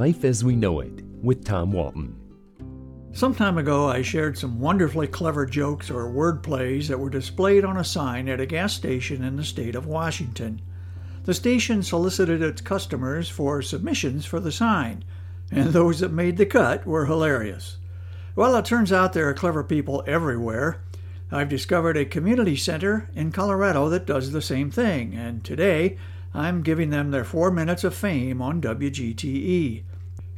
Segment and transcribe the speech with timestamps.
[0.00, 2.16] Life as We Know It with Tom Walton.
[3.12, 7.66] Some time ago, I shared some wonderfully clever jokes or word plays that were displayed
[7.66, 10.62] on a sign at a gas station in the state of Washington.
[11.24, 15.04] The station solicited its customers for submissions for the sign,
[15.52, 17.76] and those that made the cut were hilarious.
[18.34, 20.80] Well, it turns out there are clever people everywhere.
[21.30, 25.98] I've discovered a community center in Colorado that does the same thing, and today
[26.32, 29.82] I'm giving them their four minutes of fame on WGTE.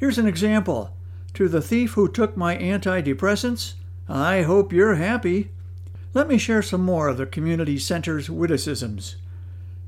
[0.03, 0.97] Here's an example.
[1.35, 3.75] To the thief who took my antidepressants,
[4.09, 5.53] I hope you're happy.
[6.13, 9.15] Let me share some more of the community center's witticisms.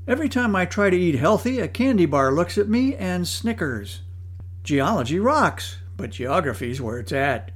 [0.07, 4.03] Every time I try to eat healthy, a candy bar looks at me and snickers.
[4.63, 7.51] Geology rocks, but geography's where it's at.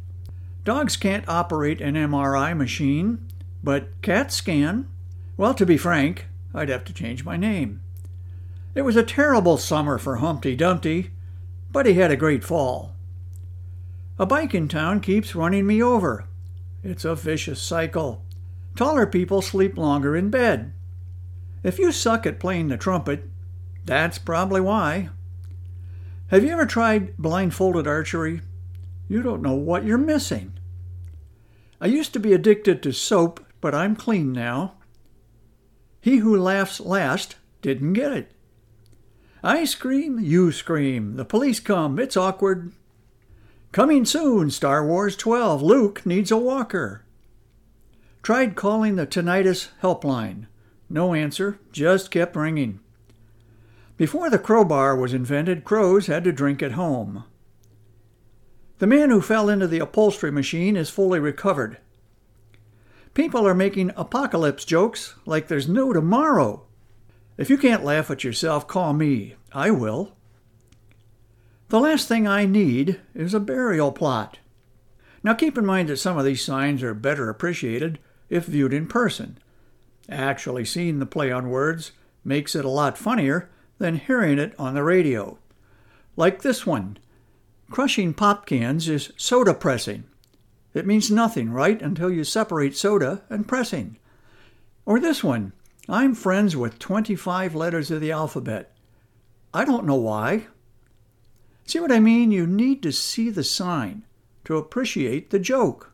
[0.65, 3.25] Dogs can't operate an MRI machine,
[3.63, 4.89] but cats can.
[5.37, 7.79] Well, to be frank, I'd have to change my name.
[8.75, 11.11] It was a terrible summer for Humpty Dumpty,
[11.71, 12.95] but he had a great fall.
[14.17, 16.25] A bike in town keeps running me over.
[16.83, 18.23] It's a vicious cycle.
[18.75, 20.73] Taller people sleep longer in bed.
[21.63, 23.29] If you suck at playing the trumpet,
[23.85, 25.09] that's probably why.
[26.27, 28.41] Have you ever tried blindfolded archery?
[29.07, 30.53] You don't know what you're missing.
[31.81, 34.75] I used to be addicted to soap, but I'm clean now.
[36.01, 38.31] He who laughs last didn't get it.
[39.43, 41.15] I scream, you scream.
[41.15, 41.97] The police come.
[41.97, 42.73] It's awkward.
[43.71, 45.61] Coming soon, Star Wars 12.
[45.61, 47.03] Luke needs a walker.
[48.21, 50.47] Tried calling the tinnitus helpline.
[50.89, 52.79] No answer, just kept ringing.
[53.95, 57.23] Before the crowbar was invented, crows had to drink at home.
[58.79, 61.77] The man who fell into the upholstery machine is fully recovered.
[63.13, 66.65] People are making apocalypse jokes like there's no tomorrow.
[67.39, 69.35] If you can't laugh at yourself, call me.
[69.53, 70.11] I will.
[71.69, 74.39] The last thing I need is a burial plot.
[75.23, 77.97] Now keep in mind that some of these signs are better appreciated
[78.29, 79.37] if viewed in person.
[80.09, 81.93] Actually seeing the play on words
[82.25, 85.39] makes it a lot funnier than hearing it on the radio.
[86.17, 86.97] Like this one
[87.71, 90.03] Crushing pop cans is soda pressing.
[90.73, 93.97] It means nothing, right, until you separate soda and pressing.
[94.85, 95.53] Or this one
[95.91, 98.75] I'm friends with 25 letters of the alphabet.
[99.51, 100.45] I don't know why.
[101.65, 102.31] See what I mean?
[102.31, 104.03] You need to see the sign
[104.45, 105.91] to appreciate the joke.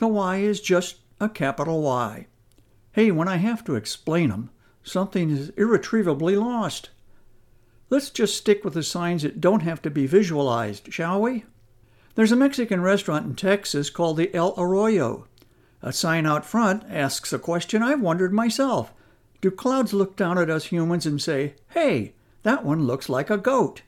[0.00, 2.26] The Y is just a capital Y.
[2.90, 4.50] Hey, when I have to explain them,
[4.82, 6.90] something is irretrievably lost.
[7.90, 11.44] Let's just stick with the signs that don't have to be visualized, shall we?
[12.16, 15.28] There's a Mexican restaurant in Texas called the El Arroyo.
[15.80, 18.92] A sign out front asks a question I've wondered myself.
[19.40, 23.38] Do clouds look down at us humans and say, hey, that one looks like a
[23.38, 23.82] goat?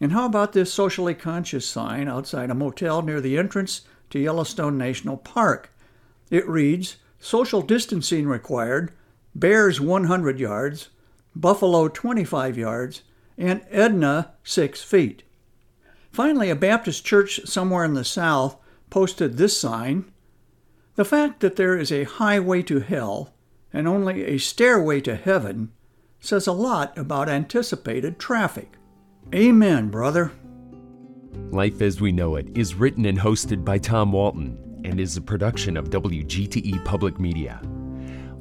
[0.00, 4.78] And how about this socially conscious sign outside a motel near the entrance to Yellowstone
[4.78, 5.72] National Park?
[6.30, 8.92] It reads, social distancing required,
[9.34, 10.88] bears 100 yards,
[11.34, 13.02] buffalo 25 yards,
[13.38, 15.22] and Edna 6 feet.
[16.10, 18.56] Finally, a Baptist church somewhere in the South
[18.90, 20.04] posted this sign
[20.94, 23.32] The fact that there is a highway to hell
[23.72, 25.72] and only a stairway to heaven
[26.20, 28.74] says a lot about anticipated traffic.
[29.34, 30.32] Amen, brother.
[31.50, 35.20] Life as We Know It is written and hosted by Tom Walton and is a
[35.20, 37.60] production of WGTE Public Media.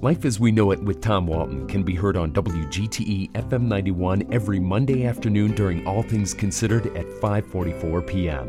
[0.01, 4.23] Life as We Know It with Tom Walton can be heard on WGTE FM 91
[4.31, 8.47] every Monday afternoon during All Things Considered at 5:44 p.m.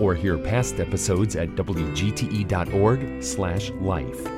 [0.00, 4.37] or hear past episodes at wgte.org/life.